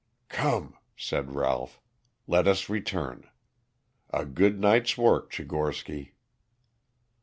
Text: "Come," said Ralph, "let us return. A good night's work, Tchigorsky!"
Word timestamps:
"Come," 0.29 0.75
said 0.97 1.35
Ralph, 1.35 1.79
"let 2.25 2.47
us 2.47 2.69
return. 2.69 3.29
A 4.09 4.25
good 4.25 4.59
night's 4.59 4.97
work, 4.97 5.29
Tchigorsky!" 5.29 6.13